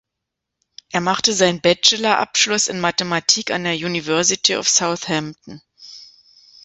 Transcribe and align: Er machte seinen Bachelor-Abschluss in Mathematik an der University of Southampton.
Er 0.89 0.99
machte 0.99 1.31
seinen 1.31 1.61
Bachelor-Abschluss 1.61 2.69
in 2.69 2.79
Mathematik 2.79 3.51
an 3.51 3.65
der 3.65 3.75
University 3.75 4.55
of 4.55 4.67
Southampton. 4.67 5.61